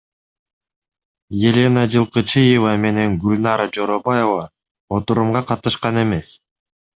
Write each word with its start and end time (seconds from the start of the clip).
Елена 1.49 1.83
Жылкычыева 1.95 2.71
менен 2.85 3.13
Гүлнара 3.25 3.67
Жоробаева 3.77 4.49
отурумга 4.99 5.45
катышкан 5.53 6.03
эмес. 6.07 6.35